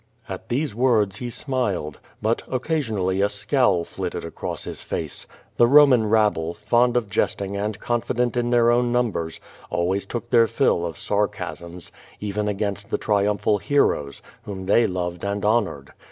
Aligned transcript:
At 0.27 0.49
these 0.49 0.73
words 0.73 1.17
he 1.17 1.29
smiled. 1.29 1.99
But 2.23 2.41
occasionally 2.49 3.21
a 3.21 3.29
scowl 3.29 3.83
flitted 3.83 4.25
across 4.25 4.63
his 4.63 4.81
face. 4.81 5.27
The 5.57 5.67
Roman 5.67 6.09
rabble, 6.09 6.55
fond 6.55 6.97
of 6.97 7.07
jesting 7.07 7.55
and 7.55 7.79
con 7.79 8.01
fident 8.01 8.35
in 8.35 8.49
their 8.49 8.71
own 8.71 8.91
numbers, 8.91 9.39
always 9.69 10.07
took 10.07 10.31
their 10.31 10.47
fill 10.47 10.87
of 10.87 10.97
sarcasms, 10.97 11.91
even 12.19 12.47
against 12.47 12.89
the 12.89 12.97
triumphal 12.97 13.59
heroes, 13.59 14.23
whom 14.41 14.65
they 14.65 14.87
loved 14.87 15.23
and 15.23 15.43
hon 15.45 15.65
ored. 15.65 15.89